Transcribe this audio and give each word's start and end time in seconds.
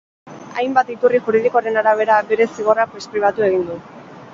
Hainbat 0.61 0.89
iturri 0.93 1.21
juridikoren 1.29 1.79
arabera, 1.85 2.19
bere 2.33 2.51
zigorrak 2.59 2.95
preskribitu 2.97 3.51
egin 3.53 3.69
du. 3.73 3.81